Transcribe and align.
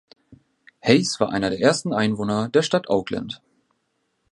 Hays 0.79 1.19
war 1.19 1.29
einer 1.29 1.51
der 1.51 1.59
ersten 1.59 1.93
Einwohner 1.93 2.49
der 2.49 2.63
Stadt 2.63 2.89
Oakland. 2.89 3.39